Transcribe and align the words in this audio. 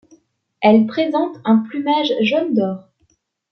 Elle 0.61 0.87
présente 0.87 1.37
un 1.45 1.59
plumage 1.59 2.11
jaune 2.23 2.55
d'or. 2.55 2.85